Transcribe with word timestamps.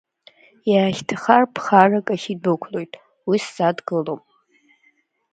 Иаахьҭахар 0.71 1.43
ԥхарак 1.53 2.07
ахь 2.13 2.27
идәықәлоит, 2.33 2.91
уи 3.27 3.37
сзадгылом. 3.43 4.21